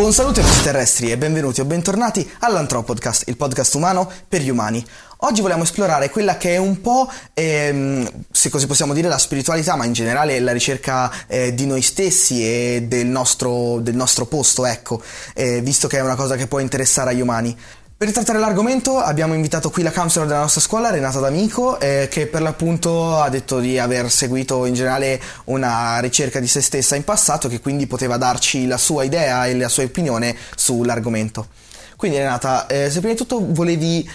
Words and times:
Buon 0.00 0.14
salute 0.14 0.40
amici 0.40 1.10
e 1.10 1.18
benvenuti 1.18 1.60
o 1.60 1.66
bentornati 1.66 2.26
all'Antropodcast, 2.38 3.28
il 3.28 3.36
podcast 3.36 3.74
umano 3.74 4.10
per 4.26 4.40
gli 4.40 4.48
umani. 4.48 4.82
Oggi 5.18 5.42
vogliamo 5.42 5.64
esplorare 5.64 6.08
quella 6.08 6.38
che 6.38 6.54
è 6.54 6.56
un 6.56 6.80
po', 6.80 7.06
ehm, 7.34 8.08
se 8.30 8.48
così 8.48 8.66
possiamo 8.66 8.94
dire, 8.94 9.08
la 9.08 9.18
spiritualità, 9.18 9.76
ma 9.76 9.84
in 9.84 9.92
generale 9.92 10.40
la 10.40 10.52
ricerca 10.52 11.12
eh, 11.26 11.52
di 11.52 11.66
noi 11.66 11.82
stessi 11.82 12.42
e 12.42 12.86
del 12.88 13.08
nostro, 13.08 13.78
del 13.80 13.94
nostro 13.94 14.24
posto, 14.24 14.64
ecco, 14.64 15.02
eh, 15.34 15.60
visto 15.60 15.86
che 15.86 15.98
è 15.98 16.00
una 16.00 16.14
cosa 16.14 16.34
che 16.34 16.46
può 16.46 16.60
interessare 16.60 17.10
agli 17.10 17.20
umani. 17.20 17.54
Per 18.00 18.12
trattare 18.12 18.38
l'argomento 18.38 18.96
abbiamo 18.96 19.34
invitato 19.34 19.68
qui 19.68 19.82
la 19.82 19.92
counselor 19.92 20.26
della 20.26 20.40
nostra 20.40 20.62
scuola, 20.62 20.88
Renata 20.88 21.20
D'Amico, 21.20 21.78
eh, 21.78 22.08
che 22.10 22.28
per 22.28 22.40
l'appunto 22.40 23.20
ha 23.20 23.28
detto 23.28 23.60
di 23.60 23.78
aver 23.78 24.10
seguito 24.10 24.64
in 24.64 24.72
generale 24.72 25.20
una 25.44 25.98
ricerca 25.98 26.40
di 26.40 26.46
se 26.46 26.62
stessa 26.62 26.96
in 26.96 27.04
passato, 27.04 27.46
che 27.46 27.60
quindi 27.60 27.86
poteva 27.86 28.16
darci 28.16 28.66
la 28.66 28.78
sua 28.78 29.04
idea 29.04 29.44
e 29.44 29.54
la 29.54 29.68
sua 29.68 29.82
opinione 29.82 30.34
sull'argomento. 30.56 31.48
Quindi 31.96 32.16
Renata, 32.16 32.66
eh, 32.68 32.88
se 32.90 33.00
prima 33.00 33.12
di 33.12 33.18
tutto 33.18 33.44
volevi 33.46 34.10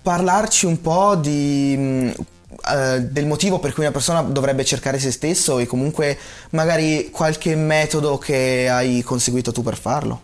parlarci 0.00 0.64
un 0.64 0.80
po' 0.80 1.14
di, 1.14 1.76
mh, 1.76 2.12
eh, 2.74 3.00
del 3.02 3.26
motivo 3.26 3.58
per 3.58 3.74
cui 3.74 3.82
una 3.82 3.92
persona 3.92 4.22
dovrebbe 4.22 4.64
cercare 4.64 4.98
se 4.98 5.10
stesso 5.10 5.58
e 5.58 5.66
comunque 5.66 6.16
magari 6.52 7.10
qualche 7.10 7.54
metodo 7.56 8.16
che 8.16 8.70
hai 8.70 9.02
conseguito 9.02 9.52
tu 9.52 9.62
per 9.62 9.76
farlo. 9.76 10.22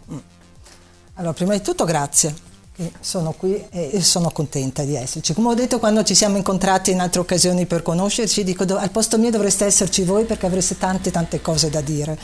Allora, 1.17 1.35
prima 1.35 1.53
di 1.53 1.61
tutto 1.61 1.85
grazie 1.85 2.53
sono 3.01 3.33
qui 3.33 3.65
e 3.71 4.03
sono 4.03 4.31
contenta 4.31 4.83
di 4.83 4.97
esserci. 4.97 5.33
Come 5.33 5.49
ho 5.49 5.55
detto 5.55 5.79
quando 5.79 6.03
ci 6.03 6.15
siamo 6.15 6.37
incontrati 6.37 6.91
in 6.91 7.01
altre 7.01 7.21
occasioni 7.21 7.67
per 7.67 7.83
conoscerci, 7.83 8.43
dico 8.43 8.65
al 8.77 8.91
posto 8.91 9.19
mio 9.19 9.31
dovreste 9.31 9.65
esserci 9.65 10.03
voi 10.03 10.25
perché 10.25 10.47
avreste 10.47 10.77
tante 10.77 11.11
tante 11.11 11.41
cose 11.41 11.71
da 11.71 11.81
dire 11.81 12.19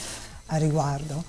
a 0.46 0.56
riguardo. 0.56 1.22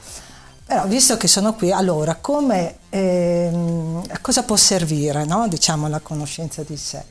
Però 0.65 0.87
visto 0.87 1.17
che 1.17 1.27
sono 1.27 1.53
qui, 1.53 1.71
allora 1.71 2.15
come, 2.15 2.77
ehm, 2.89 4.03
cosa 4.21 4.43
può 4.43 4.55
servire 4.55 5.25
no? 5.25 5.47
diciamo, 5.49 5.89
la 5.89 5.99
conoscenza 5.99 6.63
di 6.63 6.77
sé? 6.77 7.03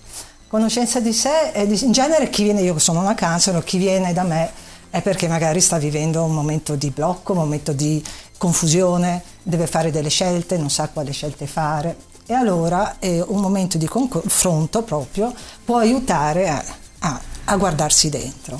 Conoscenza 0.48 0.98
di 0.98 1.12
sé, 1.12 1.52
è 1.52 1.60
in 1.60 1.92
genere 1.92 2.30
chi 2.30 2.42
viene, 2.42 2.62
io 2.62 2.78
sono 2.78 3.00
una 3.00 3.14
counselor, 3.14 3.62
chi 3.62 3.76
viene 3.76 4.12
da 4.12 4.22
me 4.22 4.50
è 4.88 5.02
perché 5.02 5.28
magari 5.28 5.60
sta 5.60 5.78
vivendo 5.78 6.24
un 6.24 6.32
momento 6.32 6.74
di 6.74 6.90
blocco, 6.90 7.32
un 7.32 7.38
momento 7.38 7.72
di 7.72 8.02
confusione, 8.40 9.22
deve 9.42 9.66
fare 9.66 9.90
delle 9.90 10.08
scelte, 10.08 10.56
non 10.56 10.70
sa 10.70 10.88
quale 10.88 11.12
scelte 11.12 11.46
fare. 11.46 11.94
E 12.24 12.32
allora 12.32 12.96
eh, 12.98 13.22
un 13.26 13.38
momento 13.38 13.76
di 13.76 13.86
confronto 13.86 14.82
proprio 14.82 15.30
può 15.62 15.76
aiutare 15.76 16.48
a, 16.48 16.64
a, 17.00 17.20
a 17.44 17.56
guardarsi 17.58 18.08
dentro. 18.08 18.58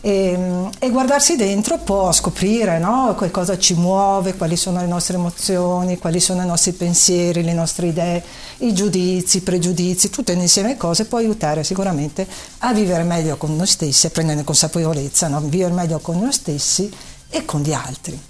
E, 0.00 0.68
e, 0.78 0.90
guardarsi 0.90 1.34
dentro 1.34 1.78
può 1.78 2.12
scoprire 2.12 2.78
no, 2.78 3.16
cosa 3.32 3.58
ci 3.58 3.74
muove, 3.74 4.36
quali 4.36 4.56
sono 4.56 4.78
le 4.78 4.86
nostre 4.86 5.16
emozioni, 5.16 5.98
quali 5.98 6.20
sono 6.20 6.42
i 6.42 6.46
nostri 6.46 6.70
pensieri, 6.70 7.42
le 7.42 7.54
nostre 7.54 7.88
idee, 7.88 8.22
i 8.58 8.72
giudizi, 8.72 9.38
i 9.38 9.40
pregiudizi, 9.40 10.10
tutto 10.10 10.30
insieme 10.30 10.76
cose 10.76 11.06
può 11.06 11.18
aiutare 11.18 11.64
sicuramente 11.64 12.24
a 12.58 12.72
vivere 12.72 13.02
meglio 13.02 13.36
con 13.36 13.56
noi 13.56 13.66
stessi, 13.66 14.06
a 14.06 14.10
prendere 14.10 14.44
consapevolezza, 14.44 15.26
no? 15.26 15.40
vivere 15.40 15.74
meglio 15.74 15.98
con 15.98 16.20
noi 16.20 16.32
stessi 16.32 16.88
e 17.28 17.44
con 17.44 17.62
gli 17.62 17.72
altri. 17.72 18.27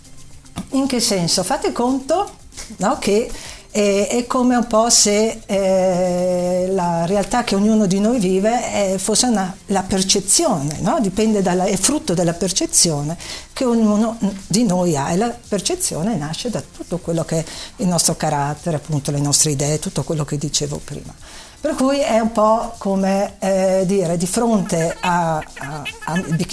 In 0.70 0.87
che 0.87 1.01
senso? 1.01 1.42
Fate 1.42 1.73
conto 1.73 2.31
no, 2.77 2.98
che 2.98 3.31
è, 3.70 4.09
è, 4.11 4.27
come 4.27 4.56
un 4.56 4.67
po' 4.67 4.89
se 4.91 5.41
eh, 5.47 6.69
la 6.70 7.05
realtà 7.07 7.45
che 7.45 7.55
ognuno 7.55 7.86
di 7.86 8.01
noi 8.01 8.19
vive 8.19 8.70
è, 8.70 8.98
fosse 8.98 9.27
una, 9.27 9.55
la 9.67 9.83
percezione, 9.83 10.79
no? 10.80 10.98
Dalla, 11.42 11.64
è 11.64 11.77
frutto 11.77 12.14
della 12.14 12.33
percezione 12.33 13.17
che 13.52 13.64
ognuno 13.64 14.17
di 14.47 14.64
noi 14.64 14.97
ha 14.97 15.13
e 15.13 15.17
la 15.17 15.36
percezione 15.48 16.17
nasce 16.17 16.51
da 16.51 16.63
tutto 16.63 16.98
quello 16.98 17.24
che 17.24 17.39
è 17.39 17.45
il 17.77 17.86
nostro 17.89 18.17
carattere, 18.17 18.77
appunto 18.77 19.11
le 19.11 19.20
nostre 19.20 19.51
idee, 19.51 19.79
tutto 19.79 20.02
quello 20.02 20.24
che 20.24 20.39
dicevo 20.39 20.80
prima. 20.83 21.14
Per 21.61 21.74
cui 21.74 21.98
è 21.98 22.20
un 22.20 22.30
po' 22.30 22.74
come 22.79 23.35
eh, 23.41 23.83
dire 23.85 24.17
di 24.17 24.27
fronte 24.27 24.97
al 25.01 25.45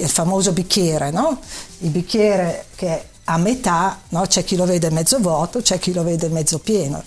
famoso 0.07 0.51
bicchiere, 0.51 1.11
no? 1.11 1.39
il 1.79 1.89
bicchiere 1.89 2.65
che 2.75 3.13
a 3.25 3.37
metà, 3.37 3.99
no? 4.09 4.21
c'è 4.27 4.43
chi 4.43 4.55
lo 4.55 4.65
vede 4.65 4.89
mezzo 4.89 5.19
vuoto, 5.19 5.61
c'è 5.61 5.79
chi 5.79 5.93
lo 5.93 6.03
vede 6.03 6.29
mezzo 6.29 6.59
pieno. 6.59 7.03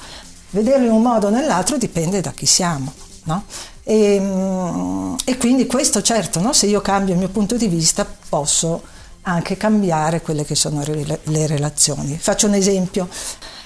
Vederlo 0.50 0.86
in 0.86 0.92
un 0.92 1.02
modo 1.02 1.26
o 1.26 1.30
nell'altro 1.30 1.76
dipende 1.76 2.20
da 2.20 2.32
chi 2.32 2.46
siamo. 2.46 2.92
No? 3.24 3.44
E, 3.84 4.18
mm, 4.20 5.14
e, 5.24 5.36
quindi 5.36 5.66
questo 5.66 6.02
certo, 6.02 6.40
no? 6.40 6.52
se 6.52 6.66
io 6.66 6.80
cambio 6.80 7.14
il 7.14 7.20
mio 7.20 7.28
punto 7.28 7.56
di 7.56 7.68
vista 7.68 8.06
posso 8.28 8.82
anche 9.22 9.56
cambiare 9.56 10.22
quelle 10.22 10.44
che 10.44 10.54
sono 10.54 10.82
le 10.84 11.46
relazioni. 11.46 12.16
Faccio 12.18 12.46
un 12.46 12.54
esempio, 12.54 13.08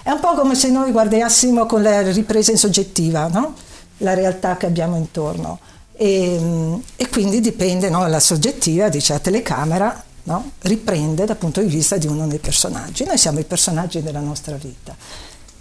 è 0.03 0.11
un 0.11 0.19
po' 0.21 0.35
come 0.35 0.55
se 0.55 0.69
noi 0.71 0.91
guardassimo 0.91 1.67
con 1.67 1.83
la 1.83 2.03
ripresa 2.11 2.51
in 2.51 2.59
soggettiva 2.59 3.29
no? 3.29 3.55
la 3.99 4.15
realtà 4.15 4.57
che 4.57 4.67
abbiamo 4.67 4.97
intorno 4.97 5.61
e, 5.93 6.37
mm, 6.41 6.75
e 6.97 7.09
quindi 7.09 7.41
dipende, 7.41 7.89
la 7.89 8.21
soggettiva 8.21 8.89
dice 8.89 9.13
la 9.13 9.19
telecamera 9.21 10.05
no? 10.25 10.53
riprende 10.61 11.25
dal 11.25 11.37
punto 11.37 11.61
di 11.61 11.69
vista 11.69 11.97
di 11.97 12.07
uno 12.07 12.27
dei 12.27 12.39
personaggi. 12.39 13.05
Noi 13.05 13.19
siamo 13.19 13.39
i 13.39 13.45
personaggi 13.45 14.03
della 14.03 14.21
nostra 14.21 14.57
vita. 14.57 14.95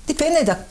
Dipende 0.04 0.44
da 0.44 0.66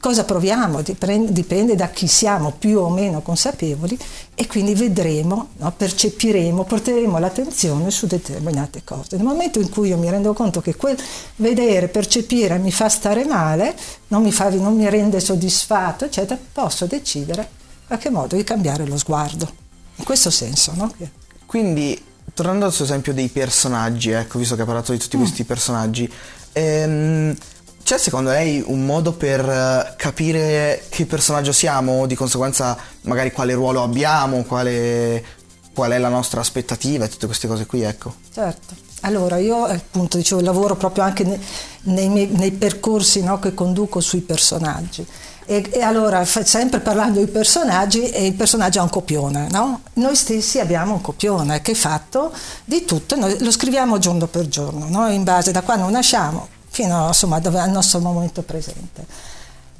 cosa 0.00 0.24
proviamo, 0.24 0.80
dipende 0.82 1.74
da 1.74 1.88
chi 1.88 2.06
siamo 2.06 2.52
più 2.56 2.78
o 2.78 2.88
meno 2.88 3.20
consapevoli 3.20 3.98
e 4.34 4.46
quindi 4.46 4.74
vedremo, 4.74 5.48
no? 5.56 5.72
percepiremo, 5.72 6.64
porteremo 6.64 7.18
l'attenzione 7.18 7.90
su 7.90 8.06
determinate 8.06 8.82
cose. 8.84 9.16
Nel 9.16 9.26
momento 9.26 9.60
in 9.60 9.68
cui 9.68 9.88
io 9.88 9.98
mi 9.98 10.08
rendo 10.08 10.32
conto 10.32 10.60
che 10.60 10.76
quel 10.76 10.96
vedere, 11.36 11.88
percepire 11.88 12.58
mi 12.58 12.70
fa 12.70 12.88
stare 12.88 13.24
male, 13.24 13.76
non 14.08 14.22
mi, 14.22 14.30
fa, 14.30 14.48
non 14.50 14.76
mi 14.76 14.88
rende 14.88 15.20
soddisfatto, 15.20 16.04
eccetera, 16.04 16.38
posso 16.52 16.86
decidere 16.86 17.42
in 17.42 17.86
qualche 17.88 18.10
modo 18.10 18.36
di 18.36 18.44
cambiare 18.44 18.86
lo 18.86 18.96
sguardo. 18.96 19.66
In 19.96 20.04
questo 20.04 20.30
senso, 20.30 20.72
no? 20.76 20.92
Quindi 21.44 22.00
tornando 22.38 22.66
al 22.66 22.72
suo 22.72 22.84
esempio 22.84 23.12
dei 23.12 23.26
personaggi, 23.26 24.12
ecco, 24.12 24.38
visto 24.38 24.54
che 24.54 24.62
ha 24.62 24.64
parlato 24.64 24.92
di 24.92 24.98
tutti 24.98 25.16
mm. 25.16 25.20
questi 25.20 25.42
personaggi, 25.42 26.08
ehm, 26.52 27.36
c'è 27.82 27.98
secondo 27.98 28.30
lei 28.30 28.62
un 28.64 28.86
modo 28.86 29.10
per 29.14 29.40
eh, 29.40 29.94
capire 29.96 30.84
che 30.88 31.04
personaggio 31.04 31.50
siamo, 31.50 32.06
di 32.06 32.14
conseguenza 32.14 32.78
magari 33.02 33.32
quale 33.32 33.54
ruolo 33.54 33.82
abbiamo, 33.82 34.44
quale, 34.44 35.24
qual 35.74 35.90
è 35.90 35.98
la 35.98 36.08
nostra 36.08 36.38
aspettativa 36.38 37.06
e 37.06 37.08
tutte 37.08 37.26
queste 37.26 37.48
cose 37.48 37.66
qui, 37.66 37.82
ecco? 37.82 38.14
Certo. 38.32 38.76
Allora, 39.00 39.38
io 39.38 39.64
appunto 39.64 40.16
dicevo, 40.16 40.40
lavoro 40.40 40.76
proprio 40.76 41.02
anche 41.02 41.24
nei, 41.24 42.08
nei, 42.08 42.26
nei 42.26 42.52
percorsi 42.52 43.20
no, 43.20 43.40
che 43.40 43.52
conduco 43.52 43.98
sui 43.98 44.20
personaggi. 44.20 45.04
E, 45.50 45.66
e, 45.70 45.80
allora, 45.80 46.26
sempre 46.26 46.80
parlando 46.80 47.20
di 47.20 47.26
personaggi, 47.26 48.04
il 48.22 48.34
personaggio 48.34 48.80
ha 48.80 48.82
un 48.82 48.90
copione, 48.90 49.48
no? 49.50 49.80
Noi 49.94 50.14
stessi 50.14 50.60
abbiamo 50.60 50.92
un 50.92 51.00
copione 51.00 51.62
che 51.62 51.72
è 51.72 51.74
fatto 51.74 52.34
di 52.66 52.84
tutto, 52.84 53.16
noi 53.16 53.42
lo 53.42 53.50
scriviamo 53.50 53.98
giorno 53.98 54.26
per 54.26 54.46
giorno, 54.48 54.90
no? 54.90 55.08
in 55.08 55.24
base 55.24 55.50
da 55.50 55.62
quando 55.62 55.88
nasciamo 55.88 56.48
fino 56.68 57.06
insomma, 57.06 57.40
dove, 57.40 57.60
al 57.60 57.70
nostro 57.70 57.98
momento 58.00 58.42
presente. 58.42 59.06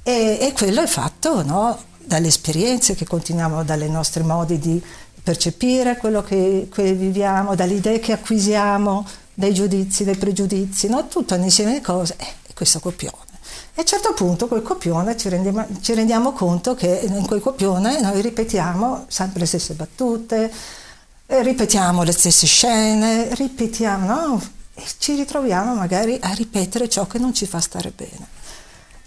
E, 0.02 0.38
e 0.40 0.54
quello 0.56 0.80
è 0.80 0.86
fatto 0.86 1.44
no? 1.44 1.78
dalle 2.02 2.28
esperienze 2.28 2.94
che 2.94 3.06
continuiamo, 3.06 3.62
dai 3.62 3.90
nostri 3.90 4.22
modi 4.22 4.58
di 4.58 4.82
percepire 5.22 5.98
quello 5.98 6.22
che, 6.22 6.70
che, 6.72 6.94
viviamo, 6.94 7.54
dalle 7.54 7.74
idee 7.74 8.00
che 8.00 8.12
acquisiamo, 8.12 9.06
dai 9.34 9.52
giudizi, 9.52 10.04
dai 10.04 10.16
pregiudizi, 10.16 10.88
no? 10.88 11.06
tutto 11.08 11.34
un 11.34 11.42
insieme 11.42 11.74
di 11.74 11.82
cose, 11.82 12.16
eh, 12.16 12.54
questo 12.54 12.80
copione. 12.80 13.27
E 13.78 13.82
a 13.82 13.84
un 13.84 13.86
certo 13.86 14.12
punto 14.12 14.48
quel 14.48 14.62
copione 14.62 15.16
ci 15.16 15.28
rendiamo, 15.28 15.64
ci 15.80 15.94
rendiamo 15.94 16.32
conto 16.32 16.74
che 16.74 17.06
in 17.08 17.24
quel 17.24 17.40
copione 17.40 18.00
noi 18.00 18.20
ripetiamo 18.20 19.04
sempre 19.06 19.38
le 19.38 19.46
stesse 19.46 19.74
battute, 19.74 20.52
eh, 21.26 21.42
ripetiamo 21.44 22.02
le 22.02 22.10
stesse 22.10 22.44
scene, 22.44 23.32
ripetiamo, 23.36 24.04
no? 24.04 24.42
E 24.74 24.82
ci 24.98 25.14
ritroviamo 25.14 25.74
magari 25.74 26.18
a 26.20 26.32
ripetere 26.32 26.88
ciò 26.88 27.06
che 27.06 27.20
non 27.20 27.32
ci 27.32 27.46
fa 27.46 27.60
stare 27.60 27.92
bene. 27.94 28.26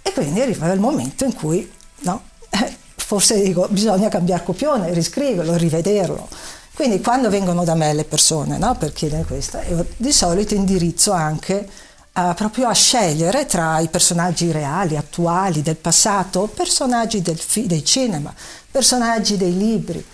E 0.01 0.13
quindi 0.13 0.39
arriva 0.39 0.71
il 0.71 0.79
momento 0.79 1.25
in 1.25 1.33
cui, 1.33 1.69
no? 2.03 2.21
Forse 2.95 3.41
dico, 3.41 3.67
bisogna 3.69 4.07
cambiare 4.07 4.45
copione, 4.45 4.93
riscriverlo, 4.93 5.53
rivederlo. 5.57 6.29
Quindi 6.73 7.01
quando 7.01 7.29
vengono 7.29 7.65
da 7.65 7.75
me 7.75 7.93
le 7.93 8.05
persone 8.05 8.57
no? 8.57 8.73
per 8.75 8.93
chiedere 8.93 9.25
questo, 9.25 9.59
io 9.67 9.85
di 9.97 10.13
solito 10.13 10.53
indirizzo 10.53 11.11
anche 11.11 11.67
Uh, 12.13 12.33
proprio 12.33 12.67
a 12.67 12.73
scegliere 12.73 13.45
tra 13.45 13.79
i 13.79 13.87
personaggi 13.87 14.51
reali, 14.51 14.97
attuali, 14.97 15.61
del 15.61 15.77
passato, 15.77 16.51
personaggi 16.53 17.21
del, 17.21 17.39
fi- 17.39 17.67
del 17.67 17.85
cinema, 17.85 18.33
personaggi 18.69 19.37
dei 19.37 19.55
libri, 19.55 20.05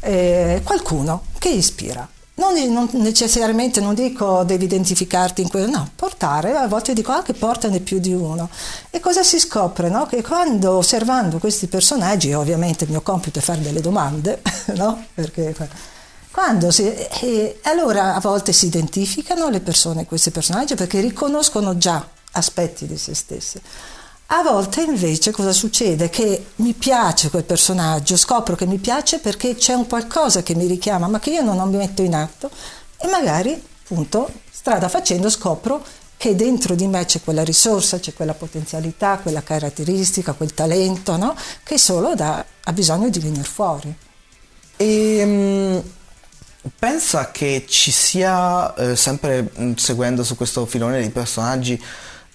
eh, 0.00 0.60
qualcuno 0.64 1.26
che 1.38 1.50
ispira. 1.50 2.08
Non, 2.34 2.54
non, 2.72 2.88
necessariamente 2.94 3.80
non 3.80 3.94
dico 3.94 4.42
devi 4.42 4.64
identificarti 4.64 5.42
in 5.42 5.48
quello, 5.48 5.68
no, 5.68 5.90
portare, 5.94 6.56
a 6.56 6.66
volte 6.66 6.94
dico 6.94 7.12
anche 7.12 7.34
portane 7.34 7.80
più 7.80 7.98
di 8.00 8.12
uno. 8.12 8.48
E 8.90 9.00
cosa 9.00 9.22
si 9.22 9.38
scopre? 9.38 9.88
No? 9.90 10.06
Che 10.06 10.22
quando 10.22 10.72
osservando 10.78 11.38
questi 11.38 11.66
personaggi, 11.66 12.32
ovviamente 12.32 12.84
il 12.84 12.90
mio 12.90 13.02
compito 13.02 13.38
è 13.38 13.42
fare 13.42 13.60
delle 13.60 13.80
domande, 13.80 14.40
no? 14.74 15.04
Perché 15.14 15.54
quando 16.32 16.70
si, 16.70 16.82
e 16.82 17.60
allora 17.64 18.14
a 18.14 18.20
volte 18.20 18.52
si 18.52 18.66
identificano 18.66 19.50
le 19.50 19.60
persone, 19.60 20.06
questi 20.06 20.30
personaggi, 20.30 20.74
perché 20.74 21.00
riconoscono 21.00 21.76
già 21.76 22.08
aspetti 22.32 22.86
di 22.86 22.96
se 22.96 23.14
stesse. 23.14 23.60
A 24.28 24.42
volte 24.42 24.80
invece 24.80 25.30
cosa 25.30 25.52
succede? 25.52 26.08
Che 26.08 26.46
mi 26.56 26.72
piace 26.72 27.28
quel 27.28 27.44
personaggio, 27.44 28.16
scopro 28.16 28.56
che 28.56 28.64
mi 28.64 28.78
piace 28.78 29.18
perché 29.18 29.56
c'è 29.56 29.74
un 29.74 29.86
qualcosa 29.86 30.42
che 30.42 30.54
mi 30.54 30.66
richiama, 30.66 31.06
ma 31.06 31.20
che 31.20 31.30
io 31.30 31.42
non 31.42 31.68
mi 31.68 31.76
metto 31.76 32.00
in 32.00 32.14
atto 32.14 32.50
e 32.96 33.08
magari, 33.08 33.52
appunto, 33.82 34.30
strada 34.50 34.88
facendo 34.88 35.28
scopro 35.28 35.84
che 36.16 36.34
dentro 36.34 36.74
di 36.74 36.86
me 36.86 37.04
c'è 37.04 37.20
quella 37.22 37.44
risorsa, 37.44 37.98
c'è 37.98 38.14
quella 38.14 38.32
potenzialità, 38.32 39.18
quella 39.18 39.42
caratteristica, 39.42 40.32
quel 40.32 40.54
talento, 40.54 41.16
no? 41.18 41.34
che 41.62 41.76
solo 41.76 42.14
da, 42.14 42.42
ha 42.62 42.72
bisogno 42.72 43.10
di 43.10 43.18
venire 43.18 43.42
fuori. 43.42 43.94
E 44.76 45.22
um, 45.22 45.82
pensa 46.78 47.30
che 47.30 47.64
ci 47.68 47.90
sia, 47.90 48.74
eh, 48.74 48.96
sempre 48.96 49.50
mm, 49.58 49.74
seguendo 49.74 50.22
su 50.22 50.36
questo 50.36 50.66
filone 50.66 51.00
dei 51.00 51.10
personaggi, 51.10 51.82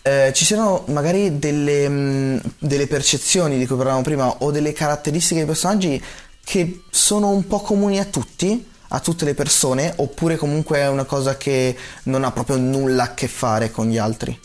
eh, 0.01 0.31
ci 0.33 0.45
siano 0.45 0.83
magari 0.87 1.39
delle, 1.39 1.87
mh, 1.87 1.93
mm, 1.93 2.37
delle, 2.59 2.87
percezioni 2.87 3.57
di 3.57 3.65
cui 3.65 3.75
parlavamo 3.75 4.03
prima 4.03 4.27
o 4.39 4.51
delle 4.51 4.73
caratteristiche 4.73 5.39
dei 5.39 5.45
personaggi 5.45 6.03
che 6.43 6.83
sono 6.89 7.29
un 7.29 7.45
po' 7.47 7.59
comuni 7.59 7.99
a 7.99 8.05
tutti, 8.05 8.65
a 8.89 8.99
tutte 8.99 9.25
le 9.25 9.33
persone, 9.33 9.93
oppure 9.97 10.37
comunque 10.37 10.79
è 10.79 10.87
una 10.87 11.03
cosa 11.03 11.35
che 11.35 11.77
non 12.03 12.23
ha 12.23 12.31
proprio 12.31 12.57
nulla 12.57 13.03
a 13.03 13.13
che 13.13 13.27
fare 13.27 13.69
con 13.69 13.89
gli 13.89 13.97
altri? 13.97 14.39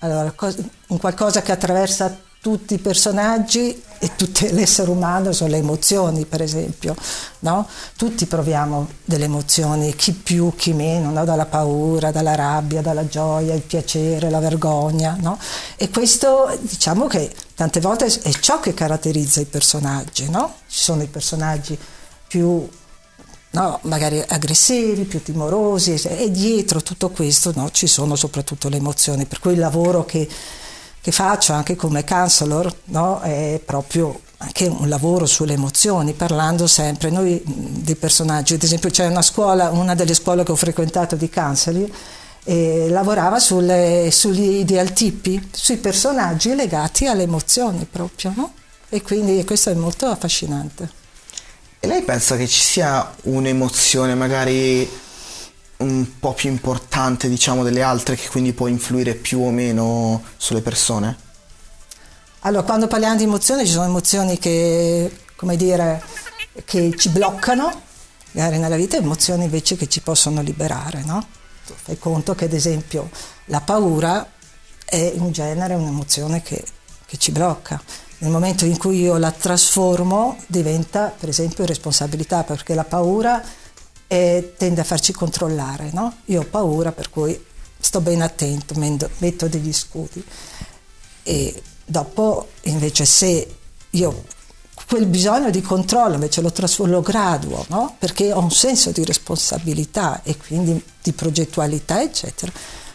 Allora, 0.00 0.32
un 0.88 0.98
qualcosa 0.98 1.42
che 1.42 1.52
attraversa 1.52 2.26
tutti 2.48 2.74
i 2.74 2.78
personaggi 2.78 3.82
e 3.98 4.16
tutto 4.16 4.46
l'essere 4.52 4.90
umano 4.90 5.32
sono 5.32 5.50
le 5.50 5.58
emozioni, 5.58 6.24
per 6.24 6.40
esempio. 6.40 6.96
No? 7.40 7.68
Tutti 7.94 8.24
proviamo 8.24 8.88
delle 9.04 9.26
emozioni, 9.26 9.94
chi 9.94 10.12
più, 10.12 10.54
chi 10.56 10.72
meno, 10.72 11.10
no? 11.10 11.26
dalla 11.26 11.44
paura, 11.44 12.10
dalla 12.10 12.34
rabbia, 12.34 12.80
dalla 12.80 13.06
gioia, 13.06 13.52
il 13.52 13.60
piacere, 13.60 14.30
la 14.30 14.38
vergogna. 14.38 15.14
No? 15.20 15.38
E 15.76 15.90
questo 15.90 16.58
diciamo 16.62 17.06
che 17.06 17.30
tante 17.54 17.80
volte 17.80 18.06
è 18.06 18.30
ciò 18.40 18.60
che 18.60 18.72
caratterizza 18.72 19.42
i 19.42 19.44
personaggi. 19.44 20.24
Ci 20.24 20.80
sono 20.80 21.02
i 21.02 21.08
personaggi 21.08 21.78
più 22.26 22.66
No, 23.50 23.78
magari 23.84 24.22
aggressivi, 24.28 25.04
più 25.04 25.22
timorosi 25.22 25.94
e 25.94 26.30
dietro 26.30 26.82
tutto 26.82 27.08
questo 27.08 27.50
no, 27.56 27.70
ci 27.70 27.86
sono 27.86 28.14
soprattutto 28.14 28.68
le 28.68 28.76
emozioni, 28.76 29.24
per 29.24 29.40
cui 29.40 29.54
il 29.54 29.58
lavoro 29.58 30.04
che 30.04 30.28
che 31.08 31.12
faccio 31.12 31.54
anche 31.54 31.74
come 31.74 32.04
counselor 32.04 32.70
no? 32.86 33.20
è 33.20 33.58
proprio 33.64 34.20
anche 34.38 34.66
un 34.66 34.90
lavoro 34.90 35.24
sulle 35.24 35.54
emozioni, 35.54 36.12
parlando 36.12 36.66
sempre 36.66 37.08
noi 37.08 37.40
dei 37.44 37.96
personaggi. 37.96 38.54
Ad 38.54 38.62
esempio 38.62 38.90
c'è 38.90 39.06
una 39.06 39.22
scuola, 39.22 39.70
una 39.70 39.94
delle 39.94 40.12
scuole 40.12 40.44
che 40.44 40.52
ho 40.52 40.56
frequentato 40.56 41.16
di 41.16 41.30
counseling, 41.30 41.90
lavorava 42.90 43.38
sulle, 43.38 44.10
sugli 44.12 44.58
idealtipi, 44.60 45.48
sui 45.50 45.78
personaggi 45.78 46.54
legati 46.54 47.06
alle 47.06 47.22
emozioni 47.22 47.86
proprio, 47.90 48.32
no? 48.36 48.52
E 48.90 49.00
quindi 49.02 49.42
questo 49.44 49.70
è 49.70 49.74
molto 49.74 50.06
affascinante. 50.06 50.90
E 51.80 51.86
lei 51.86 52.02
pensa 52.02 52.36
che 52.36 52.46
ci 52.46 52.60
sia 52.60 53.14
un'emozione 53.22 54.14
magari 54.14 54.88
un 55.78 56.18
po' 56.18 56.32
più 56.32 56.50
importante 56.50 57.28
diciamo 57.28 57.62
delle 57.62 57.82
altre 57.82 58.16
che 58.16 58.28
quindi 58.28 58.52
può 58.52 58.66
influire 58.66 59.14
più 59.14 59.40
o 59.40 59.50
meno 59.50 60.22
sulle 60.36 60.60
persone? 60.60 61.26
Allora, 62.40 62.62
quando 62.62 62.86
parliamo 62.86 63.16
di 63.16 63.24
emozioni 63.24 63.66
ci 63.66 63.72
sono 63.72 63.86
emozioni 63.86 64.38
che, 64.38 65.10
come 65.36 65.56
dire, 65.56 66.02
che 66.64 66.94
ci 66.96 67.08
bloccano, 67.08 67.82
magari 68.32 68.58
nella 68.58 68.76
vita, 68.76 68.96
emozioni 68.96 69.44
invece 69.44 69.76
che 69.76 69.88
ci 69.88 70.00
possono 70.00 70.40
liberare, 70.40 71.02
no? 71.04 71.26
Tu 71.66 71.74
fai 71.74 71.98
conto 71.98 72.34
che 72.34 72.44
ad 72.44 72.52
esempio 72.52 73.10
la 73.46 73.60
paura 73.60 74.26
è 74.84 75.12
in 75.14 75.32
genere 75.32 75.74
un'emozione 75.74 76.42
che, 76.42 76.64
che 77.06 77.16
ci 77.18 77.32
blocca. 77.32 77.80
Nel 78.18 78.30
momento 78.30 78.64
in 78.64 78.78
cui 78.78 79.00
io 79.00 79.16
la 79.16 79.30
trasformo 79.30 80.38
diventa 80.46 81.14
per 81.16 81.28
esempio 81.28 81.66
responsabilità, 81.66 82.44
perché 82.44 82.74
la 82.74 82.84
paura 82.84 83.42
e 84.08 84.54
tende 84.56 84.80
a 84.80 84.84
farci 84.84 85.12
controllare. 85.12 85.90
No? 85.92 86.16
Io 86.26 86.40
ho 86.40 86.44
paura, 86.44 86.90
per 86.90 87.10
cui 87.10 87.38
sto 87.78 88.00
ben 88.00 88.22
attento, 88.22 88.74
metto 88.74 89.46
degli 89.46 89.72
scudi. 89.72 90.24
E 91.22 91.62
dopo, 91.84 92.48
invece, 92.62 93.04
se 93.04 93.56
io 93.90 94.24
quel 94.86 95.06
bisogno 95.06 95.50
di 95.50 95.60
controllo 95.60 96.14
invece 96.14 96.40
lo 96.40 96.50
trasformo, 96.50 96.94
lo 96.94 97.00
graduo, 97.02 97.64
no? 97.68 97.94
perché 97.98 98.32
ho 98.32 98.40
un 98.40 98.50
senso 98.50 98.90
di 98.90 99.04
responsabilità 99.04 100.22
e 100.22 100.36
quindi 100.36 100.82
di 101.02 101.12
progettualità, 101.12 102.00
eccetera, 102.00 102.50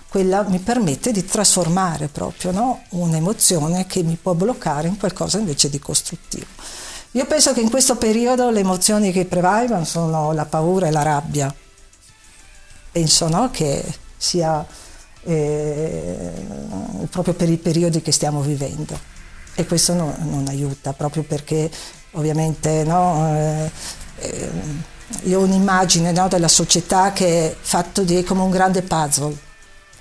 quella 0.10 0.44
mi 0.44 0.60
permette 0.60 1.12
di 1.12 1.24
trasformare 1.24 2.08
proprio 2.08 2.52
no? 2.52 2.84
un'emozione 2.90 3.86
che 3.86 4.02
mi 4.02 4.18
può 4.20 4.34
bloccare 4.34 4.88
in 4.88 4.98
qualcosa 4.98 5.38
invece 5.38 5.70
di 5.70 5.80
costruttivo. 5.80 6.46
Io 7.16 7.26
penso 7.26 7.54
che 7.54 7.62
in 7.62 7.70
questo 7.70 7.96
periodo 7.96 8.50
le 8.50 8.62
emozioni 8.62 9.12
che 9.12 9.26
prevalgono 9.26 9.86
sono 9.86 10.32
la 10.34 10.46
paura 10.46 10.88
e 10.88 10.92
la 10.92 11.04
rabbia. 11.04 11.54
Penso 12.92 13.28
no, 13.28 13.52
che 13.52 13.84
sia 14.18 14.66
eh, 15.24 16.32
proprio 17.12 17.36
per 17.36 17.50
i 17.50 17.58
periodi 17.58 18.02
che 18.02 18.12
stiamo 18.12 18.42
vivendo. 18.42 19.00
E 19.54 19.66
questo 19.68 19.94
no, 19.94 20.16
non 20.22 20.48
aiuta, 20.48 20.94
proprio 20.94 21.22
perché 21.22 21.70
ovviamente 22.14 22.84
no, 22.84 23.32
eh, 23.36 23.72
eh, 24.18 24.50
io 25.26 25.40
ho 25.40 25.44
un'immagine 25.44 26.14
della 26.14 26.48
società 26.48 27.14
che 27.14 27.52
è 27.52 27.56
fatto 27.60 28.02
di 28.02 28.24
come 28.24 28.42
un 28.42 28.50
grande 28.50 28.82
puzzle 28.82 29.52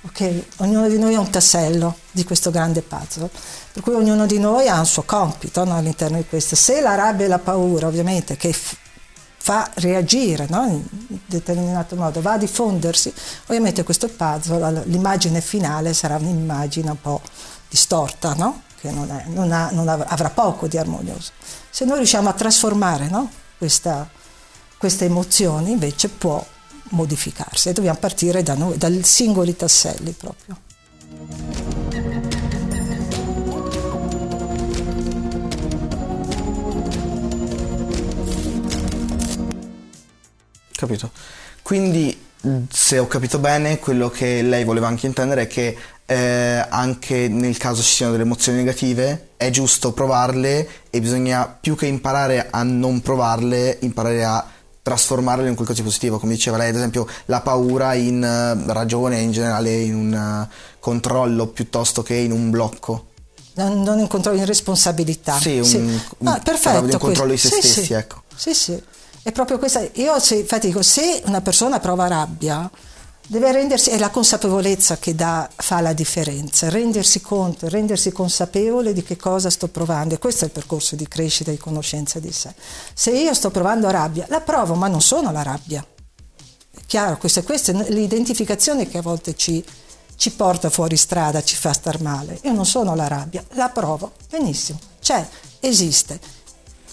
Okay? 0.05 0.45
Ognuno 0.57 0.89
di 0.89 0.99
noi 0.99 1.13
è 1.13 1.17
un 1.17 1.29
tassello 1.29 1.97
di 2.11 2.25
questo 2.25 2.51
grande 2.51 2.81
puzzle, 2.81 3.29
per 3.71 3.81
cui 3.81 3.93
ognuno 3.93 4.25
di 4.25 4.37
noi 4.37 4.67
ha 4.67 4.77
un 4.77 4.85
suo 4.85 5.03
compito 5.03 5.63
no? 5.63 5.75
all'interno 5.75 6.17
di 6.17 6.25
questo. 6.25 6.55
Se 6.55 6.81
la 6.81 6.95
rabbia 6.95 7.25
e 7.25 7.29
la 7.29 7.39
paura, 7.39 7.87
ovviamente, 7.87 8.35
che 8.35 8.51
f- 8.51 8.75
fa 9.37 9.69
reagire 9.75 10.45
no? 10.49 10.65
in 10.65 10.83
determinato 11.25 11.95
modo, 11.95 12.21
va 12.21 12.33
a 12.33 12.37
diffondersi, 12.37 13.13
ovviamente 13.45 13.83
questo 13.83 14.09
puzzle, 14.09 14.83
l'immagine 14.85 15.39
finale 15.39 15.93
sarà 15.93 16.17
un'immagine 16.17 16.89
un 16.89 17.01
po' 17.01 17.21
distorta, 17.69 18.33
no? 18.33 18.63
che 18.79 18.91
non, 18.91 19.09
è, 19.09 19.23
non, 19.27 19.53
ha, 19.53 19.69
non, 19.71 19.87
avrà 19.87 20.29
poco 20.29 20.67
di 20.67 20.77
armonioso. 20.77 21.31
Se 21.69 21.85
noi 21.85 21.97
riusciamo 21.97 22.27
a 22.27 22.33
trasformare 22.33 23.09
questa, 23.57 24.05
queste 24.77 25.05
emozioni, 25.05 25.71
invece 25.71 26.09
può 26.09 26.45
modificarsi 26.93 27.69
e 27.69 27.73
dobbiamo 27.73 27.97
partire 27.99 28.41
da 28.43 28.55
noi, 28.55 28.77
dai 28.77 29.03
singoli 29.03 29.55
tasselli 29.55 30.11
proprio. 30.11 30.57
Capito. 40.75 41.11
Quindi, 41.61 42.19
se 42.69 42.99
ho 42.99 43.07
capito 43.07 43.39
bene, 43.39 43.79
quello 43.79 44.09
che 44.09 44.41
lei 44.41 44.65
voleva 44.65 44.87
anche 44.87 45.05
intendere 45.05 45.43
è 45.43 45.47
che 45.47 45.77
eh, 46.05 46.65
anche 46.69 47.29
nel 47.29 47.57
caso 47.57 47.81
ci 47.81 47.93
siano 47.93 48.11
delle 48.11 48.25
emozioni 48.25 48.57
negative, 48.57 49.29
è 49.37 49.49
giusto 49.49 49.93
provarle 49.93 50.67
e 50.89 50.99
bisogna 50.99 51.47
più 51.47 51.75
che 51.75 51.85
imparare 51.85 52.47
a 52.49 52.63
non 52.63 53.01
provarle, 53.01 53.77
imparare 53.81 54.25
a 54.25 54.45
trasformarlo 54.83 55.47
in 55.47 55.55
qualcosa 55.55 55.79
di 55.79 55.87
positivo, 55.87 56.19
come 56.19 56.33
diceva 56.33 56.57
lei, 56.57 56.69
ad 56.69 56.75
esempio 56.75 57.07
la 57.25 57.41
paura 57.41 57.93
in 57.93 58.17
uh, 58.17 58.71
ragione, 58.71 59.19
in 59.19 59.31
generale 59.31 59.73
in 59.79 59.95
un 59.95 60.13
uh, 60.13 60.53
controllo 60.79 61.47
piuttosto 61.47 62.03
che 62.03 62.15
in 62.15 62.31
un 62.31 62.49
blocco. 62.51 63.07
Non, 63.55 63.81
non 63.81 63.99
in 63.99 64.07
controllo, 64.07 64.37
in 64.39 64.45
responsabilità. 64.45 65.39
Sì, 65.39 65.57
un, 65.57 65.63
sì. 65.63 65.77
Un, 65.77 66.27
ah, 66.27 66.39
perfetto, 66.43 66.83
un 66.83 66.97
controllo 66.97 67.31
di 67.31 67.37
se 67.37 67.47
sì, 67.47 67.61
stessi, 67.61 67.83
sì. 67.85 67.93
ecco. 67.93 68.23
Sì, 68.35 68.53
sì. 68.53 68.83
È 69.21 69.31
proprio 69.31 69.57
questa. 69.57 69.87
Io 69.93 70.19
se, 70.19 70.35
infatti 70.35 70.67
dico, 70.67 70.81
se 70.81 71.21
una 71.25 71.39
persona 71.39 71.79
prova 71.79 72.07
rabbia, 72.07 72.69
deve 73.27 73.51
rendersi, 73.51 73.89
è 73.89 73.97
la 73.97 74.09
consapevolezza 74.09 74.97
che 74.97 75.15
dà, 75.15 75.49
fa 75.55 75.79
la 75.79 75.93
differenza, 75.93 76.69
rendersi 76.69 77.21
conto, 77.21 77.69
rendersi 77.69 78.11
consapevole 78.11 78.93
di 78.93 79.03
che 79.03 79.15
cosa 79.15 79.49
sto 79.49 79.67
provando 79.67 80.13
e 80.13 80.19
questo 80.19 80.43
è 80.43 80.47
il 80.47 80.53
percorso 80.53 80.95
di 80.95 81.07
crescita 81.07 81.49
e 81.49 81.55
di 81.55 81.59
conoscenza 81.59 82.19
di 82.19 82.31
sé. 82.31 82.53
Se 82.93 83.11
io 83.11 83.33
sto 83.33 83.49
provando 83.49 83.89
rabbia, 83.89 84.25
la 84.29 84.41
provo, 84.41 84.75
ma 84.75 84.87
non 84.87 85.01
sono 85.01 85.31
la 85.31 85.41
rabbia. 85.41 85.85
È 86.71 86.79
chiaro, 86.85 87.17
questa, 87.17 87.43
questa 87.43 87.71
è 87.71 87.89
l'identificazione 87.89 88.87
che 88.89 88.97
a 88.97 89.01
volte 89.01 89.35
ci, 89.35 89.63
ci 90.15 90.31
porta 90.31 90.69
fuori 90.69 90.97
strada, 90.97 91.43
ci 91.43 91.55
fa 91.55 91.71
star 91.71 92.01
male. 92.01 92.39
Io 92.43 92.53
non 92.53 92.65
sono 92.65 92.93
la 92.95 93.07
rabbia, 93.07 93.43
la 93.51 93.69
provo, 93.69 94.13
benissimo, 94.29 94.79
c'è, 94.99 95.25
esiste. 95.59 96.19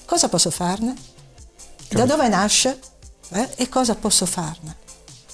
Cosa 0.05 0.29
posso 0.29 0.51
farne? 0.51 0.95
Da 1.89 2.05
dove 2.05 2.29
nasce? 2.29 2.79
Eh? 3.31 3.49
E 3.57 3.69
cosa 3.69 3.95
posso 3.95 4.27
farne? 4.27 4.77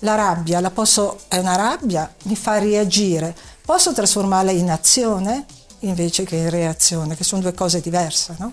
La 0.00 0.14
rabbia, 0.14 0.60
la 0.60 0.70
posso, 0.70 1.20
è 1.28 1.38
una 1.38 1.56
rabbia, 1.56 2.12
mi 2.24 2.36
fa 2.36 2.58
reagire. 2.58 3.34
Posso 3.64 3.92
trasformarla 3.92 4.50
in 4.50 4.70
azione 4.70 5.44
invece 5.80 6.24
che 6.24 6.36
in 6.36 6.50
reazione, 6.50 7.16
che 7.16 7.24
sono 7.24 7.42
due 7.42 7.54
cose 7.54 7.80
diverse, 7.80 8.34
no? 8.38 8.52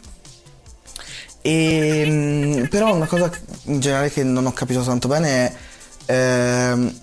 E, 1.41 2.03
ehm, 2.05 2.67
però 2.67 2.93
una 2.95 3.05
cosa 3.05 3.29
in 3.63 3.79
generale 3.79 4.11
che 4.11 4.23
non 4.23 4.45
ho 4.45 4.53
capito 4.53 4.81
tanto 4.81 5.07
bene 5.07 5.29
è 5.29 5.53
eh, 6.05 6.95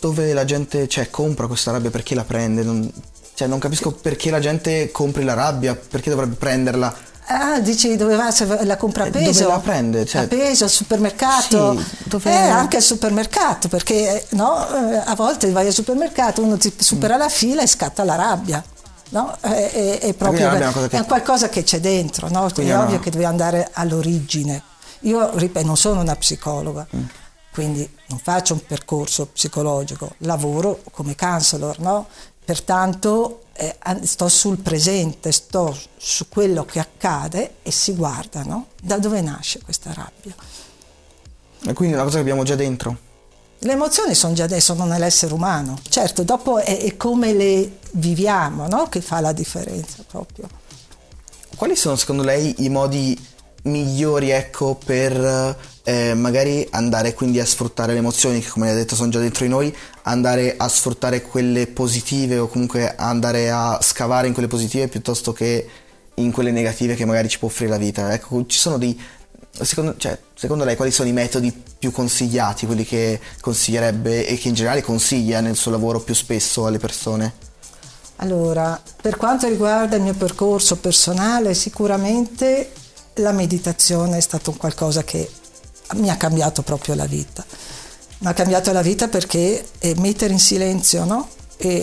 dove 0.00 0.32
la 0.32 0.44
gente 0.44 0.88
cioè, 0.88 1.10
compra 1.10 1.46
questa 1.46 1.70
rabbia, 1.70 1.90
perché 1.90 2.14
la 2.14 2.24
prende? 2.24 2.62
Non, 2.62 2.90
Cioè, 3.34 3.48
non 3.48 3.58
capisco 3.58 3.92
perché 3.92 4.30
la 4.30 4.40
gente 4.40 4.90
compri 4.90 5.24
la 5.24 5.34
rabbia, 5.34 5.74
perché 5.74 6.10
dovrebbe 6.10 6.36
prenderla. 6.36 7.12
Ah, 7.26 7.58
dici 7.60 7.96
dove 7.96 8.16
va? 8.16 8.32
La 8.64 8.76
compra 8.76 9.04
a 9.04 9.10
peso? 9.10 9.44
Dove 9.44 9.54
la 9.54 9.60
prende? 9.60 10.04
Cioè, 10.04 10.22
a 10.22 10.26
peso, 10.26 10.64
al 10.64 10.70
supermercato? 10.70 11.78
Sì, 11.78 11.96
dove... 12.04 12.30
Eh, 12.30 12.48
anche 12.48 12.76
al 12.76 12.82
supermercato, 12.82 13.68
perché 13.68 14.26
no, 14.30 14.54
a 14.54 15.14
volte 15.14 15.50
vai 15.50 15.66
al 15.66 15.72
supermercato, 15.72 16.42
uno 16.42 16.56
ti 16.58 16.72
supera 16.76 17.16
mm. 17.16 17.18
la 17.18 17.28
fila 17.28 17.62
e 17.62 17.66
scatta 17.66 18.04
la 18.04 18.14
rabbia. 18.14 18.62
No? 19.10 19.36
È, 19.40 19.98
è, 20.00 20.12
proprio 20.14 20.50
è, 20.50 20.88
che... 20.88 20.98
è 20.98 21.04
qualcosa 21.04 21.48
che 21.48 21.62
c'è 21.62 21.78
dentro, 21.80 22.28
no? 22.28 22.48
Quindi 22.52 22.72
è 22.72 22.78
ovvio 22.78 22.96
no. 22.96 23.00
che 23.00 23.10
devi 23.10 23.24
andare 23.24 23.70
all'origine. 23.72 24.62
Io, 25.00 25.30
ripeto, 25.36 25.64
non 25.64 25.76
sono 25.76 26.00
una 26.00 26.16
psicologa. 26.16 26.86
Mm 26.94 27.04
quindi 27.54 27.88
non 28.08 28.18
faccio 28.18 28.54
un 28.54 28.66
percorso 28.66 29.26
psicologico, 29.26 30.14
lavoro 30.18 30.80
come 30.90 31.14
counselor, 31.14 31.78
no? 31.78 32.08
pertanto 32.44 33.43
eh, 33.56 33.76
sto 34.02 34.28
sul 34.28 34.58
presente, 34.58 35.32
sto 35.32 35.76
su 35.96 36.28
quello 36.28 36.64
che 36.64 36.80
accade 36.80 37.56
e 37.62 37.70
si 37.70 37.94
guarda 37.94 38.42
no? 38.42 38.68
da 38.82 38.98
dove 38.98 39.20
nasce 39.20 39.60
questa 39.62 39.92
rabbia. 39.92 40.34
E 41.66 41.72
quindi 41.72 41.94
è 41.94 41.96
una 41.96 42.04
cosa 42.04 42.16
che 42.16 42.22
abbiamo 42.22 42.42
già 42.42 42.56
dentro? 42.56 42.96
Le 43.60 43.72
emozioni 43.72 44.14
sono 44.14 44.34
già 44.34 44.46
dentro, 44.46 44.74
sono 44.74 44.84
nell'essere 44.84 45.32
umano, 45.32 45.78
certo, 45.88 46.22
dopo 46.22 46.58
è, 46.58 46.78
è 46.78 46.96
come 46.96 47.32
le 47.32 47.78
viviamo 47.92 48.68
no? 48.68 48.88
che 48.88 49.00
fa 49.00 49.20
la 49.20 49.32
differenza 49.32 50.04
proprio. 50.06 50.48
Quali 51.56 51.76
sono 51.76 51.96
secondo 51.96 52.22
lei 52.22 52.54
i 52.58 52.68
modi 52.68 53.18
migliori 53.64 54.30
ecco, 54.30 54.78
per 54.82 55.56
eh, 55.84 56.14
magari 56.14 56.66
andare 56.70 57.14
quindi 57.14 57.40
a 57.40 57.46
sfruttare 57.46 57.92
le 57.92 57.98
emozioni 57.98 58.40
che 58.40 58.48
come 58.48 58.70
hai 58.70 58.74
detto 58.74 58.94
sono 58.94 59.10
già 59.10 59.20
dentro 59.20 59.44
di 59.44 59.50
noi, 59.50 59.74
andare 60.02 60.54
a 60.56 60.68
sfruttare 60.68 61.22
quelle 61.22 61.66
positive 61.66 62.38
o 62.38 62.48
comunque 62.48 62.94
andare 62.96 63.50
a 63.50 63.78
scavare 63.80 64.26
in 64.26 64.32
quelle 64.32 64.48
positive 64.48 64.88
piuttosto 64.88 65.32
che 65.32 65.68
in 66.14 66.30
quelle 66.30 66.50
negative 66.50 66.94
che 66.94 67.04
magari 67.04 67.28
ci 67.28 67.38
può 67.38 67.48
offrire 67.48 67.70
la 67.70 67.78
vita. 67.78 68.12
Ecco, 68.12 68.44
ci 68.46 68.58
sono 68.58 68.78
dei... 68.78 68.98
Secondo, 69.50 69.94
cioè, 69.98 70.18
secondo 70.34 70.64
lei 70.64 70.74
quali 70.74 70.90
sono 70.90 71.08
i 71.08 71.12
metodi 71.12 71.52
più 71.78 71.92
consigliati, 71.92 72.66
quelli 72.66 72.84
che 72.84 73.20
consiglierebbe 73.40 74.26
e 74.26 74.36
che 74.36 74.48
in 74.48 74.54
generale 74.54 74.82
consiglia 74.82 75.40
nel 75.40 75.54
suo 75.54 75.70
lavoro 75.70 76.00
più 76.00 76.14
spesso 76.14 76.66
alle 76.66 76.78
persone? 76.78 77.34
Allora, 78.16 78.80
per 79.00 79.16
quanto 79.16 79.46
riguarda 79.48 79.94
il 79.96 80.02
mio 80.02 80.14
percorso 80.14 80.76
personale, 80.76 81.54
sicuramente 81.54 82.70
la 83.14 83.32
meditazione 83.32 84.16
è 84.16 84.20
stato 84.20 84.52
qualcosa 84.52 85.04
che 85.04 85.30
mi 85.94 86.10
ha 86.10 86.16
cambiato 86.16 86.62
proprio 86.62 86.94
la 86.94 87.06
vita. 87.06 87.44
Mi 88.18 88.28
ha 88.28 88.32
cambiato 88.32 88.72
la 88.72 88.82
vita 88.82 89.08
perché 89.08 89.64
mettere 89.96 90.32
in 90.32 90.38
silenzio 90.38 91.04
no? 91.04 91.28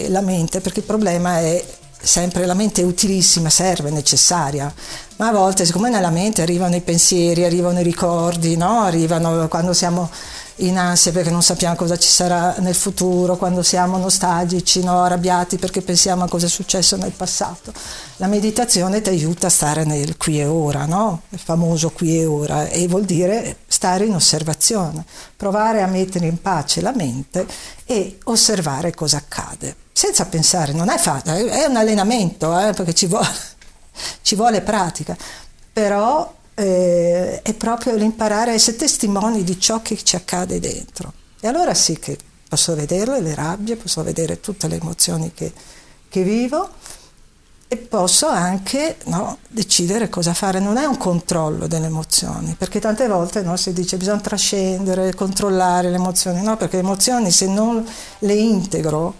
la 0.07 0.21
mente, 0.21 0.59
perché 0.59 0.79
il 0.79 0.85
problema 0.85 1.39
è 1.39 1.63
sempre 2.01 2.45
la 2.45 2.55
mente 2.55 2.81
è 2.81 2.85
utilissima, 2.85 3.49
serve, 3.49 3.91
necessaria, 3.91 4.73
ma 5.17 5.27
a 5.27 5.31
volte 5.31 5.65
siccome 5.65 5.89
nella 5.89 6.09
mente 6.09 6.41
arrivano 6.41 6.75
i 6.75 6.81
pensieri, 6.81 7.43
arrivano 7.43 7.79
i 7.79 7.83
ricordi, 7.83 8.57
no? 8.57 8.81
arrivano 8.81 9.47
quando 9.47 9.73
siamo 9.73 10.09
in 10.61 10.77
ansia 10.77 11.11
perché 11.11 11.29
non 11.29 11.41
sappiamo 11.43 11.75
cosa 11.75 11.97
ci 11.97 12.09
sarà 12.09 12.55
nel 12.59 12.75
futuro, 12.75 13.37
quando 13.37 13.63
siamo 13.63 13.97
nostalgici, 13.97 14.83
no? 14.83 15.03
arrabbiati 15.03 15.57
perché 15.57 15.81
pensiamo 15.81 16.23
a 16.23 16.27
cosa 16.29 16.45
è 16.45 16.49
successo 16.49 16.97
nel 16.97 17.11
passato. 17.11 17.73
La 18.17 18.27
meditazione 18.27 19.01
ti 19.01 19.09
aiuta 19.09 19.47
a 19.47 19.49
stare 19.49 19.83
nel 19.83 20.17
qui 20.17 20.39
e 20.39 20.45
ora, 20.45 20.85
no? 20.85 21.23
il 21.29 21.39
famoso 21.39 21.89
qui 21.91 22.19
e 22.19 22.25
ora, 22.25 22.67
e 22.67 22.87
vuol 22.87 23.05
dire 23.05 23.57
stare 23.67 24.05
in 24.05 24.13
osservazione, 24.13 25.05
provare 25.35 25.81
a 25.81 25.87
mettere 25.87 26.27
in 26.27 26.41
pace 26.41 26.81
la 26.81 26.93
mente 26.93 27.45
e 27.85 28.17
osservare 28.25 28.93
cosa 28.93 29.17
accade, 29.17 29.75
senza 29.91 30.25
pensare, 30.25 30.73
non 30.73 30.89
è 30.89 30.97
facile, 30.97 31.49
è 31.49 31.65
un 31.65 31.75
allenamento 31.75 32.57
eh, 32.59 32.73
perché 32.73 32.93
ci 32.93 33.07
vuole, 33.07 33.27
ci 34.21 34.35
vuole 34.35 34.61
pratica, 34.61 35.17
però 35.73 36.39
eh, 36.53 37.41
è 37.41 37.53
proprio 37.53 37.95
l'imparare 37.95 38.51
a 38.51 38.53
essere 38.53 38.77
testimoni 38.77 39.43
di 39.43 39.59
ciò 39.59 39.81
che 39.81 40.01
ci 40.03 40.15
accade 40.15 40.59
dentro. 40.59 41.13
E 41.39 41.47
allora 41.47 41.73
sì 41.73 41.97
che 41.97 42.17
posso 42.47 42.75
vederle, 42.75 43.21
le 43.21 43.33
rabbie, 43.33 43.75
posso 43.75 44.03
vedere 44.03 44.39
tutte 44.39 44.67
le 44.67 44.75
emozioni 44.75 45.31
che, 45.33 45.51
che 46.09 46.23
vivo 46.23 46.69
e 47.67 47.77
posso 47.77 48.27
anche 48.27 48.97
no, 49.05 49.37
decidere 49.47 50.09
cosa 50.09 50.33
fare. 50.33 50.59
Non 50.59 50.75
è 50.75 50.83
un 50.83 50.97
controllo 50.97 51.67
delle 51.67 51.85
emozioni, 51.85 52.53
perché 52.57 52.81
tante 52.81 53.07
volte 53.07 53.41
no, 53.43 53.55
si 53.55 53.71
dice 53.71 53.95
bisogna 53.95 54.19
trascendere, 54.19 55.15
controllare 55.15 55.89
le 55.89 55.95
emozioni, 55.95 56.41
no, 56.41 56.57
perché 56.57 56.75
le 56.75 56.83
emozioni 56.83 57.31
se 57.31 57.47
non 57.47 57.87
le 58.19 58.33
integro, 58.33 59.13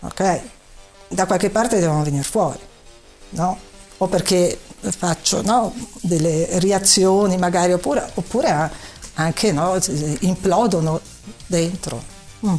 ok, 0.00 0.40
da 1.08 1.24
qualche 1.24 1.48
parte 1.48 1.80
devono 1.80 2.02
venire 2.02 2.22
fuori, 2.22 2.60
no? 3.30 3.58
O 3.96 4.06
perché 4.08 4.58
faccio 4.80 5.42
no, 5.42 5.74
delle 6.00 6.58
reazioni 6.58 7.36
magari 7.36 7.72
oppure, 7.72 8.10
oppure 8.14 8.70
anche 9.14 9.52
no, 9.52 9.78
implodono 10.20 11.00
dentro. 11.46 12.02
Mm. 12.46 12.54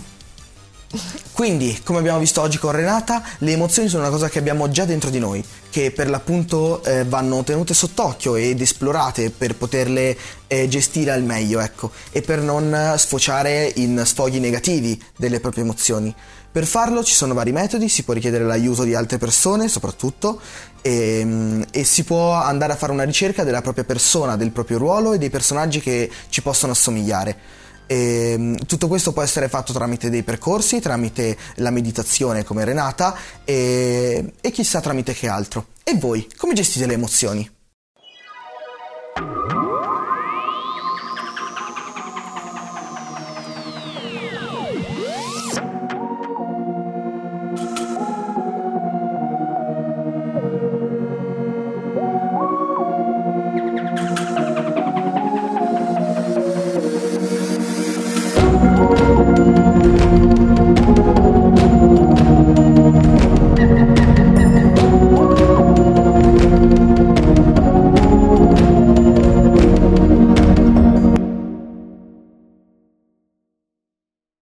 Quindi, 1.31 1.79
come 1.83 1.99
abbiamo 1.99 2.19
visto 2.19 2.41
oggi 2.41 2.57
con 2.57 2.71
Renata, 2.71 3.23
le 3.39 3.51
emozioni 3.53 3.87
sono 3.87 4.03
una 4.03 4.11
cosa 4.11 4.29
che 4.29 4.39
abbiamo 4.39 4.69
già 4.69 4.83
dentro 4.83 5.09
di 5.09 5.19
noi, 5.19 5.43
che 5.69 5.91
per 5.91 6.09
l'appunto 6.09 6.83
eh, 6.83 7.05
vanno 7.05 7.43
tenute 7.43 7.73
sott'occhio 7.73 8.35
ed 8.35 8.59
esplorate 8.61 9.31
per 9.31 9.55
poterle 9.55 10.17
eh, 10.47 10.67
gestire 10.67 11.11
al 11.11 11.23
meglio, 11.23 11.59
ecco, 11.59 11.91
e 12.11 12.21
per 12.21 12.41
non 12.41 12.95
sfociare 12.97 13.71
in 13.75 14.01
sfoghi 14.05 14.39
negativi 14.39 15.01
delle 15.15 15.39
proprie 15.39 15.63
emozioni. 15.63 16.13
Per 16.51 16.65
farlo 16.65 17.01
ci 17.01 17.13
sono 17.13 17.33
vari 17.33 17.53
metodi, 17.53 17.87
si 17.87 18.03
può 18.03 18.13
richiedere 18.13 18.43
l'aiuto 18.43 18.83
di 18.83 18.93
altre 18.93 19.17
persone 19.17 19.69
soprattutto 19.69 20.41
e, 20.81 21.19
ehm, 21.19 21.50
e 21.71 21.83
si 21.83 22.03
può 22.03 22.33
andare 22.33 22.73
a 22.73 22.75
fare 22.75 22.91
una 22.91 23.03
ricerca 23.03 23.43
della 23.43 23.61
propria 23.61 23.83
persona, 23.83 24.35
del 24.35 24.51
proprio 24.51 24.77
ruolo 24.77 25.13
e 25.13 25.17
dei 25.17 25.29
personaggi 25.29 25.79
che 25.79 26.09
ci 26.29 26.41
possono 26.41 26.73
assomigliare. 26.73 27.59
E 27.87 28.55
tutto 28.67 28.87
questo 28.87 29.11
può 29.11 29.21
essere 29.21 29.49
fatto 29.49 29.73
tramite 29.73 30.09
dei 30.09 30.23
percorsi, 30.23 30.79
tramite 30.79 31.37
la 31.55 31.71
meditazione 31.71 32.43
come 32.45 32.63
Renata 32.63 33.15
e, 33.43 34.33
e 34.39 34.51
chissà 34.51 34.79
tramite 34.79 35.13
che 35.13 35.27
altro. 35.27 35.67
E 35.83 35.95
voi, 35.95 36.27
come 36.37 36.53
gestite 36.53 36.85
le 36.85 36.93
emozioni? 36.93 37.49